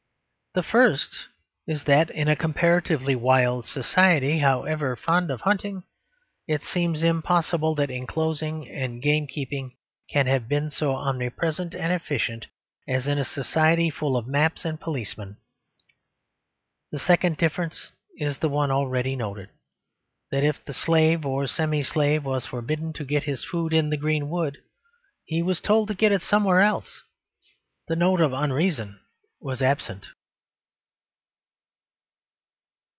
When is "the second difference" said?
16.91-17.93